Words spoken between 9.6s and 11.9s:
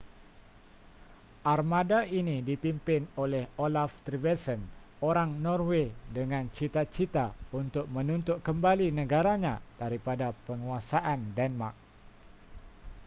daripada penguasaan denmark